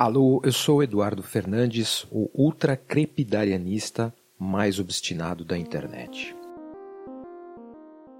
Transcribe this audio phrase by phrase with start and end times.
[0.00, 6.36] Alô, eu sou Eduardo Fernandes, o ultracrepidarianista mais obstinado da internet.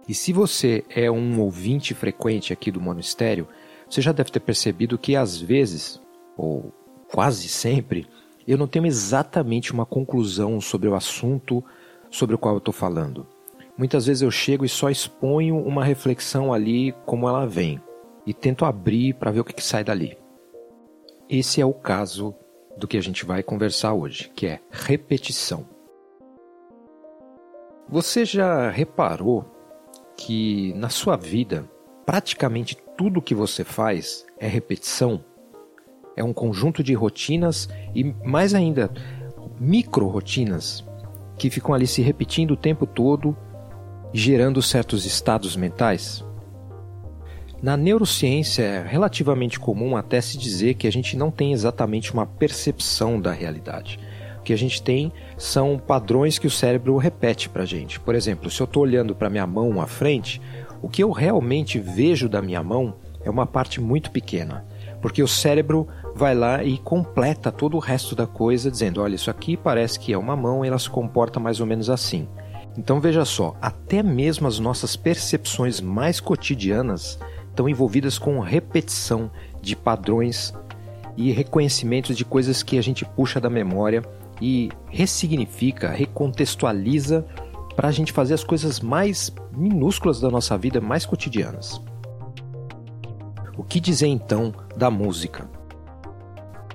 [0.08, 3.46] E se você é um ouvinte frequente aqui do Monistério,
[3.88, 6.02] você já deve ter percebido que às vezes,
[6.36, 6.74] ou
[7.12, 8.08] quase sempre,
[8.44, 11.64] eu não tenho exatamente uma conclusão sobre o assunto
[12.10, 13.24] sobre o qual eu estou falando.
[13.78, 17.80] Muitas vezes eu chego e só exponho uma reflexão ali como ela vem
[18.26, 20.18] e tento abrir para ver o que, que sai dali.
[21.30, 22.34] Esse é o caso
[22.78, 25.66] do que a gente vai conversar hoje, que é repetição.
[27.86, 29.44] Você já reparou
[30.16, 31.68] que na sua vida
[32.06, 35.22] praticamente tudo que você faz é repetição?
[36.16, 38.90] É um conjunto de rotinas e, mais ainda,
[39.60, 40.82] micro-rotinas
[41.36, 43.36] que ficam ali se repetindo o tempo todo,
[44.14, 46.24] gerando certos estados mentais?
[47.60, 52.24] Na neurociência é relativamente comum até se dizer que a gente não tem exatamente uma
[52.24, 53.98] percepção da realidade.
[54.38, 57.98] O que a gente tem são padrões que o cérebro repete para a gente.
[57.98, 60.40] Por exemplo, se eu estou olhando para minha mão à frente,
[60.80, 64.64] o que eu realmente vejo da minha mão é uma parte muito pequena,
[65.02, 69.32] porque o cérebro vai lá e completa todo o resto da coisa, dizendo: olha, isso
[69.32, 72.28] aqui parece que é uma mão e ela se comporta mais ou menos assim.
[72.76, 77.18] Então veja só, até mesmo as nossas percepções mais cotidianas
[77.58, 79.28] estão envolvidas com repetição
[79.60, 80.54] de padrões
[81.16, 84.00] e reconhecimento de coisas que a gente puxa da memória
[84.40, 87.26] e ressignifica, recontextualiza
[87.74, 91.82] para a gente fazer as coisas mais minúsculas da nossa vida, mais cotidianas.
[93.56, 95.50] O que dizer então da música?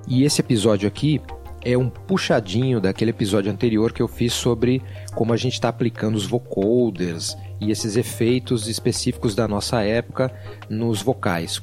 [0.05, 1.21] E esse episódio aqui
[1.63, 4.81] é um puxadinho daquele episódio anterior que eu fiz sobre
[5.15, 10.31] como a gente está aplicando os vocoders e esses efeitos específicos da nossa época
[10.69, 11.59] nos vocais.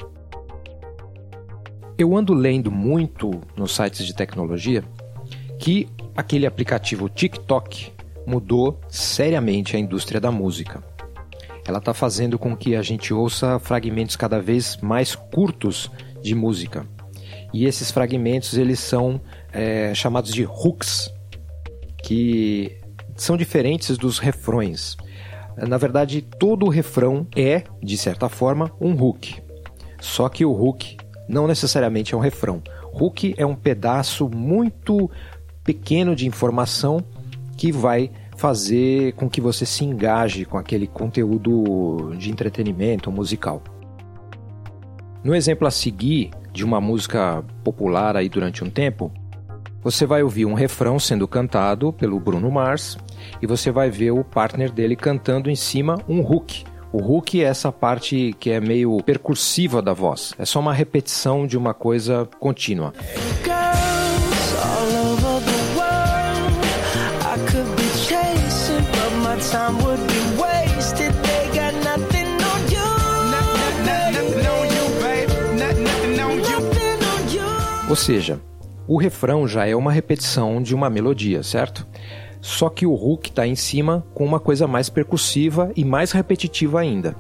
[1.98, 4.82] Eu ando lendo muito nos sites de tecnologia
[5.58, 7.92] que aquele aplicativo TikTok
[8.26, 10.82] mudou seriamente a indústria da música.
[11.66, 15.90] Ela está fazendo com que a gente ouça fragmentos cada vez mais curtos
[16.22, 16.86] de música.
[17.52, 19.20] E esses fragmentos eles são
[19.52, 21.12] é, chamados de hooks,
[22.02, 22.78] que
[23.16, 24.96] são diferentes dos refrões.
[25.56, 29.42] Na verdade, todo refrão é, de certa forma, um hook.
[30.00, 30.96] Só que o hook
[31.28, 32.62] não necessariamente é um refrão.
[32.92, 35.10] Hook é um pedaço muito
[35.62, 37.04] pequeno de informação
[37.56, 43.62] que vai fazer com que você se engaje com aquele conteúdo de entretenimento musical.
[45.22, 49.12] No exemplo a seguir de uma música popular aí durante um tempo,
[49.82, 52.98] você vai ouvir um refrão sendo cantado pelo Bruno Mars
[53.40, 56.64] e você vai ver o partner dele cantando em cima um hook.
[56.92, 60.34] O hook é essa parte que é meio percursiva da voz.
[60.38, 62.92] É só uma repetição de uma coisa contínua.
[77.88, 78.40] Ou seja,
[78.90, 81.86] o refrão já é uma repetição de uma melodia, certo?
[82.40, 86.80] só que o hook está em cima com uma coisa mais percussiva e mais repetitiva
[86.80, 87.14] ainda.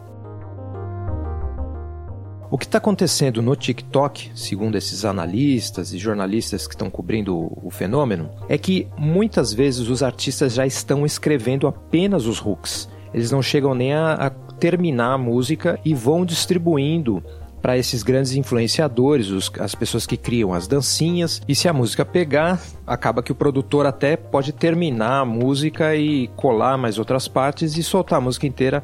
[2.50, 7.70] O que está acontecendo no TikTok, segundo esses analistas e jornalistas que estão cobrindo o
[7.70, 12.88] fenômeno, é que muitas vezes os artistas já estão escrevendo apenas os hooks.
[13.14, 17.22] Eles não chegam nem a, a terminar a música e vão distribuindo
[17.60, 21.42] para esses grandes influenciadores, os, as pessoas que criam as dancinhas.
[21.46, 26.28] E se a música pegar, acaba que o produtor até pode terminar a música e
[26.36, 28.82] colar mais outras partes e soltar a música inteira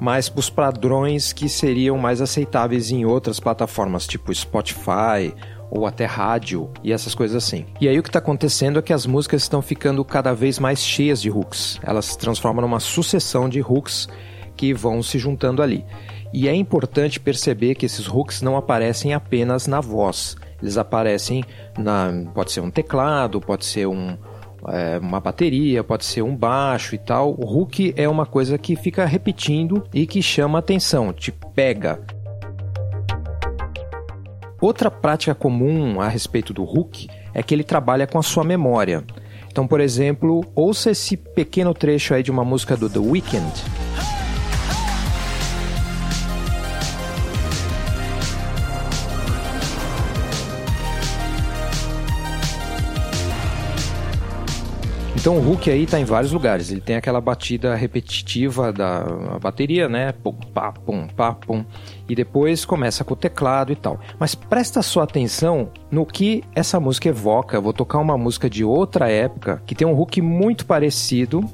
[0.00, 5.34] mais para os padrões que seriam mais aceitáveis em outras plataformas, tipo Spotify
[5.70, 7.66] ou até rádio e essas coisas assim.
[7.80, 10.80] E aí o que está acontecendo é que as músicas estão ficando cada vez mais
[10.80, 11.78] cheias de hooks.
[11.82, 14.08] Elas se transformam numa sucessão de hooks
[14.56, 15.84] que vão se juntando ali.
[16.32, 20.36] E é importante perceber que esses hooks não aparecem apenas na voz.
[20.62, 21.44] Eles aparecem
[21.78, 22.10] na.
[22.34, 24.16] pode ser um teclado, pode ser um,
[24.68, 27.30] é, uma bateria, pode ser um baixo e tal.
[27.38, 32.00] O hook é uma coisa que fica repetindo e que chama atenção, te pega.
[34.60, 39.04] Outra prática comum a respeito do hook é que ele trabalha com a sua memória.
[39.50, 43.87] Então, por exemplo, ouça esse pequeno trecho aí de uma música do The Weeknd.
[55.20, 56.70] Então o hook aí tá em vários lugares.
[56.70, 59.02] Ele tem aquela batida repetitiva da
[59.42, 60.12] bateria, né?
[60.12, 61.64] Pum, pá, pum, pá, pum.
[62.08, 63.98] E depois começa com o teclado e tal.
[64.16, 67.56] Mas presta sua atenção no que essa música evoca.
[67.56, 71.44] Eu vou tocar uma música de outra época que tem um hook muito parecido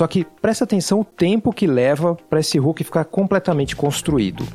[0.00, 4.48] Só que presta atenção o tempo que leva para esse hook ficar completamente construído.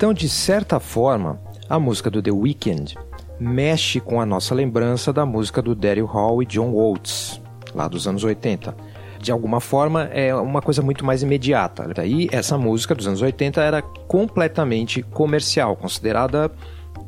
[0.00, 1.38] Então, de certa forma,
[1.68, 2.96] a música do The Weeknd
[3.38, 7.38] mexe com a nossa lembrança da música do Daryl Hall e John Oates,
[7.74, 8.74] lá dos anos 80.
[9.20, 11.86] De alguma forma, é uma coisa muito mais imediata.
[11.94, 16.50] Daí, essa música dos anos 80 era completamente comercial, considerada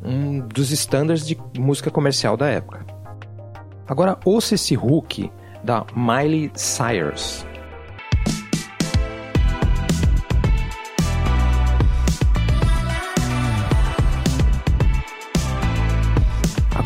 [0.05, 2.85] um dos estándares de música comercial da época.
[3.87, 5.31] Agora, ouça esse hook
[5.63, 7.43] da Miley Cyrus.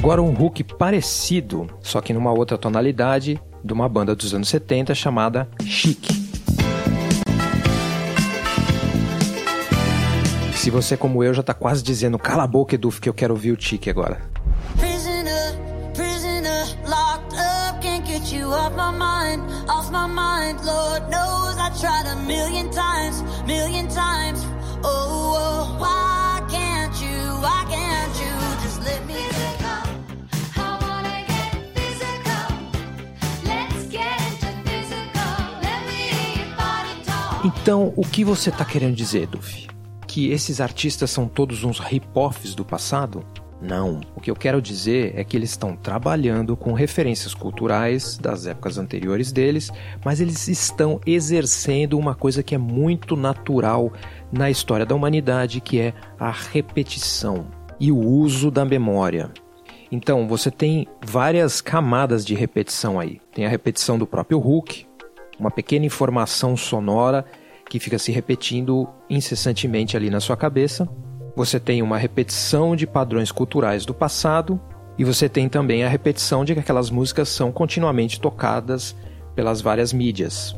[0.07, 4.95] Agora um hook parecido, só que numa outra tonalidade, de uma banda dos anos 70
[4.95, 6.07] chamada Chic.
[10.56, 13.33] Se você, como eu, já tá quase dizendo cala a boca, Edu, que eu quero
[13.33, 14.21] ouvir o Chic agora.
[24.83, 26.26] Oh, oh, why
[37.48, 39.68] Então, o que você está querendo dizer, Duffy?
[40.06, 43.26] Que esses artistas são todos uns rip-offs do passado?
[43.62, 44.02] Não.
[44.14, 48.78] O que eu quero dizer é que eles estão trabalhando com referências culturais das épocas
[48.78, 49.72] anteriores deles,
[50.04, 53.94] mas eles estão exercendo uma coisa que é muito natural
[54.30, 57.48] na história da humanidade, que é a repetição
[57.80, 59.32] e o uso da memória.
[59.90, 63.22] Então, você tem várias camadas de repetição aí.
[63.34, 64.86] Tem a repetição do próprio Hulk,
[65.39, 67.25] uma pequena informação sonora
[67.69, 70.88] que fica se repetindo incessantemente ali na sua cabeça.
[71.36, 74.60] Você tem uma repetição de padrões culturais do passado
[74.98, 78.95] e você tem também a repetição de que aquelas músicas são continuamente tocadas
[79.36, 80.56] pelas várias mídias.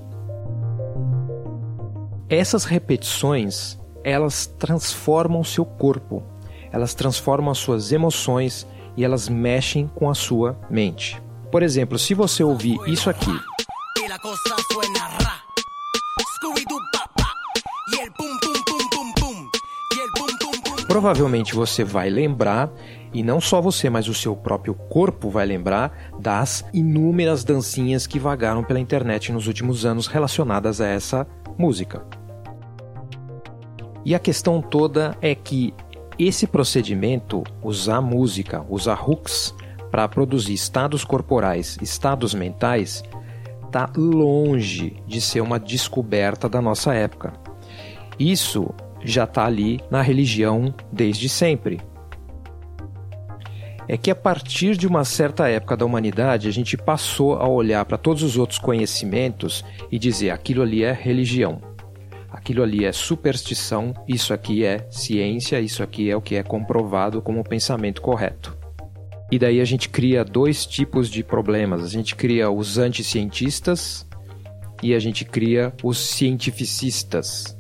[2.30, 6.24] Essas repetições, elas transformam seu corpo,
[6.72, 8.66] elas transformam as suas emoções
[8.96, 11.22] e elas mexem com a sua mente.
[11.52, 13.32] Por exemplo, se você ouvir isso aqui
[20.88, 22.72] Provavelmente você vai lembrar,
[23.14, 28.18] e não só você, mas o seu próprio corpo vai lembrar das inúmeras dancinhas que
[28.18, 32.04] vagaram pela internet nos últimos anos relacionadas a essa música.
[34.04, 35.72] E a questão toda é que
[36.18, 39.54] esse procedimento, usar música, usar hooks
[39.92, 43.04] para produzir estados corporais, estados mentais,
[43.70, 47.34] está longe de ser uma descoberta da nossa época.
[48.20, 48.74] Isso
[49.04, 51.80] já está ali na religião desde sempre.
[53.88, 57.86] É que a partir de uma certa época da humanidade, a gente passou a olhar
[57.86, 61.60] para todos os outros conhecimentos e dizer aquilo ali é religião,
[62.30, 67.20] aquilo ali é superstição, isso aqui é ciência, isso aqui é o que é comprovado
[67.22, 68.59] como pensamento correto.
[69.32, 71.84] E daí a gente cria dois tipos de problemas.
[71.84, 74.08] A gente cria os anticientistas
[74.82, 77.56] e a gente cria os cientificistas.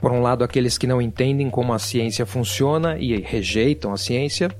[0.00, 4.50] Por um lado, aqueles que não entendem como a ciência funciona e rejeitam a ciência,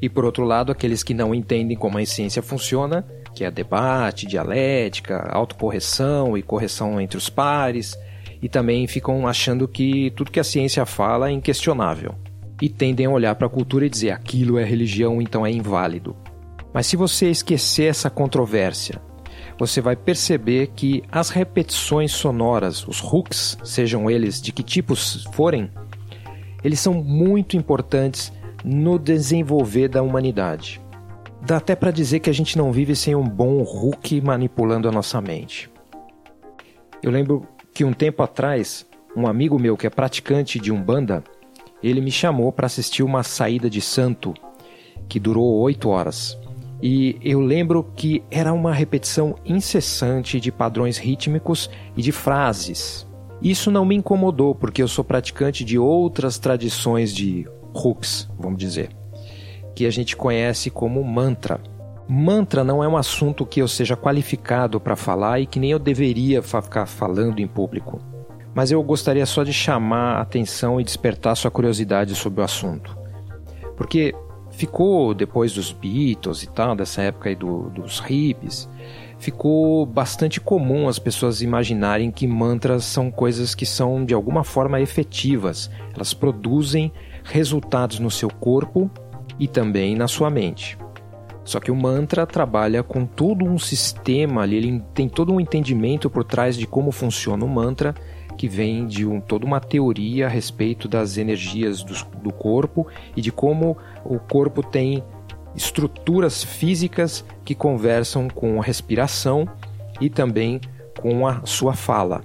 [0.00, 4.26] e por outro lado, aqueles que não entendem como a ciência funciona, que é debate,
[4.26, 7.98] dialética, autocorreção e correção entre os pares,
[8.40, 12.14] e também ficam achando que tudo que a ciência fala é inquestionável
[12.60, 16.16] e tendem a olhar para a cultura e dizer aquilo é religião, então é inválido.
[16.72, 19.00] Mas se você esquecer essa controvérsia,
[19.58, 25.70] você vai perceber que as repetições sonoras, os hooks, sejam eles de que tipos forem,
[26.62, 28.32] eles são muito importantes
[28.64, 30.80] no desenvolver da humanidade.
[31.42, 34.92] Dá até para dizer que a gente não vive sem um bom Hulk manipulando a
[34.92, 35.70] nossa mente.
[37.02, 38.84] Eu lembro que um tempo atrás,
[39.14, 41.22] um amigo meu que é praticante de Umbanda,
[41.82, 44.34] ele me chamou para assistir uma saída de santo
[45.08, 46.38] que durou oito horas.
[46.82, 53.06] E eu lembro que era uma repetição incessante de padrões rítmicos e de frases.
[53.40, 58.90] Isso não me incomodou, porque eu sou praticante de outras tradições de hooks, vamos dizer,
[59.74, 61.60] que a gente conhece como mantra.
[62.08, 65.78] Mantra não é um assunto que eu seja qualificado para falar e que nem eu
[65.78, 68.00] deveria ficar falando em público.
[68.56, 72.96] Mas eu gostaria só de chamar a atenção e despertar sua curiosidade sobre o assunto.
[73.76, 74.14] Porque
[74.50, 78.66] ficou, depois dos Beatles e tal, dessa época aí do, dos hippies,
[79.18, 84.80] ficou bastante comum as pessoas imaginarem que mantras são coisas que são de alguma forma
[84.80, 85.70] efetivas.
[85.94, 86.90] Elas produzem
[87.24, 88.90] resultados no seu corpo
[89.38, 90.78] e também na sua mente.
[91.44, 96.08] Só que o mantra trabalha com todo um sistema ali, ele tem todo um entendimento
[96.08, 97.94] por trás de como funciona o mantra,
[98.36, 103.20] que vem de um, toda uma teoria a respeito das energias do, do corpo e
[103.20, 105.02] de como o corpo tem
[105.54, 109.48] estruturas físicas que conversam com a respiração
[110.00, 110.60] e também
[111.00, 112.22] com a sua fala.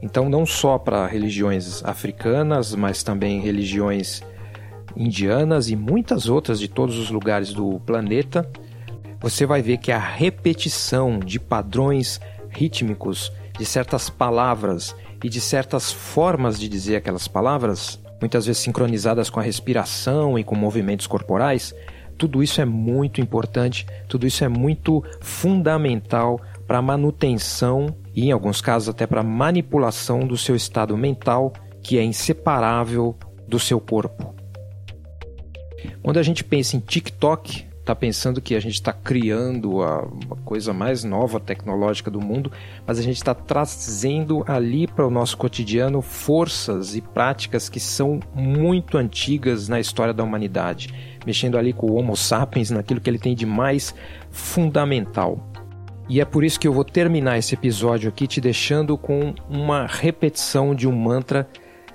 [0.00, 4.22] Então, não só para religiões africanas, mas também religiões
[4.96, 8.48] indianas e muitas outras de todos os lugares do planeta,
[9.20, 15.92] você vai ver que a repetição de padrões rítmicos, de certas palavras e de certas
[15.92, 21.74] formas de dizer aquelas palavras, muitas vezes sincronizadas com a respiração e com movimentos corporais,
[22.16, 28.32] tudo isso é muito importante, tudo isso é muito fundamental para a manutenção e, em
[28.32, 33.80] alguns casos, até para a manipulação do seu estado mental, que é inseparável do seu
[33.80, 34.34] corpo.
[36.02, 40.36] Quando a gente pensa em TikTok, está pensando que a gente está criando a, a,
[40.44, 42.52] coisa mais nova tecnológica do mundo,
[42.86, 48.20] mas a gente está trazendo ali para o nosso cotidiano forças e práticas que são
[48.34, 50.92] muito antigas na história da humanidade,
[51.24, 53.94] mexendo ali com o Homo sapiens, naquilo que ele tem de mais
[54.30, 55.50] fundamental.
[56.10, 59.86] E é por isso que eu vou terminar esse episódio aqui te deixando com uma
[59.86, 61.48] repetição de um mantra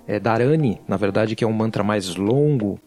[0.08, 2.80] é, Dharani, na verdade, que é um mantra mais longo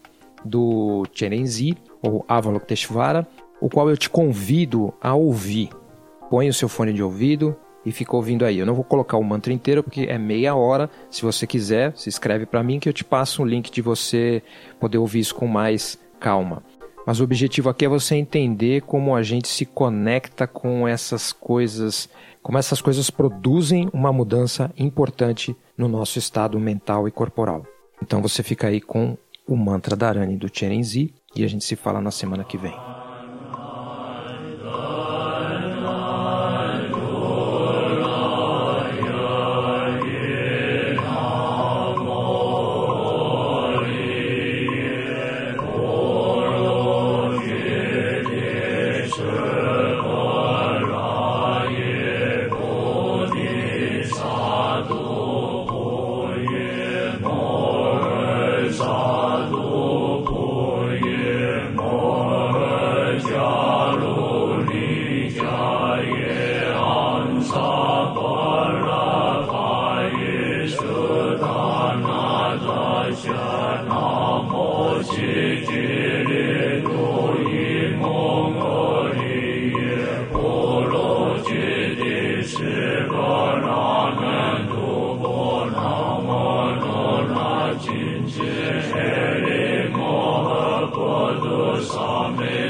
[0.43, 3.27] do Cherenzi, ou Avalokiteshvara,
[3.59, 5.69] o qual eu te convido a ouvir.
[6.29, 8.59] Põe o seu fone de ouvido e fica ouvindo aí.
[8.59, 10.89] Eu não vou colocar o mantra inteiro porque é meia hora.
[11.09, 14.43] Se você quiser, se inscreve para mim que eu te passo um link de você
[14.79, 16.63] poder ouvir isso com mais calma.
[17.05, 22.09] Mas o objetivo aqui é você entender como a gente se conecta com essas coisas,
[22.43, 27.65] como essas coisas produzem uma mudança importante no nosso estado mental e corporal.
[28.03, 32.01] Então você fica aí com o mantra Dharani do Cherenzi e a gente se fala
[32.01, 32.83] na semana que vem.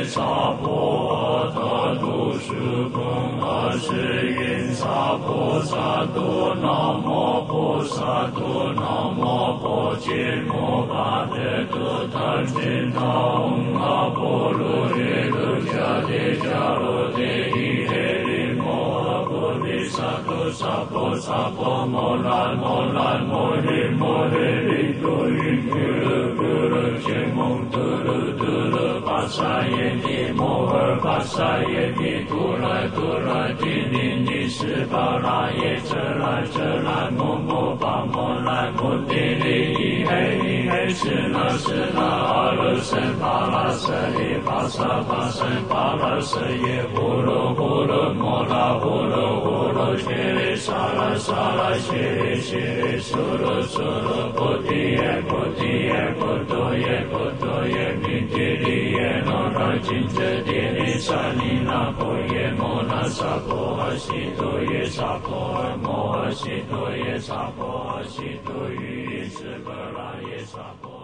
[0.07, 0.21] 萨
[0.61, 1.59] 婆他
[1.99, 2.53] 都是
[2.93, 3.91] 公阿是
[4.29, 17.21] 云萨婆萨多那摩婆萨多那摩婆揭摩跋耶哥他真他唵阿婆罗耶哥伽帝伽罗帝
[17.51, 24.37] 依帝利摩诃婆提萨埵萨婆萨婆摩那摩那摩利摩尼
[24.71, 26.26] 利多云俱卢。
[26.99, 39.87] 见蒙德勒德勒巴萨耶帝摩尔巴萨耶帝多拉多拉帝尼尼斯巴拉耶遮拉遮拉木木巴木拉木帝利耶。
[40.99, 69.06] 是那是那阿罗僧巴拉舍利巴沙巴僧巴拉舍耶呼噜呼噜摩拉呼噜呼噜揭利沙拉沙拉揭利揭利苏罗苏罗菩提耶菩提耶波多耶波多耶毗提利耶罗那金遮帝利沙尼那波耶摩那萨婆诃悉多耶萨婆诃摩诃悉多耶萨婆诃悉多耶。
[69.28, 70.95] 是格拉耶萨婆